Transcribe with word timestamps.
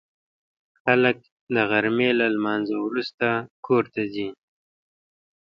خلک 0.83 1.17
د 1.53 1.55
غرمې 1.69 2.09
له 2.19 2.25
لمانځه 2.35 2.75
وروسته 2.85 3.27
کور 3.65 3.83
ته 3.93 4.01
ځي 4.13 4.29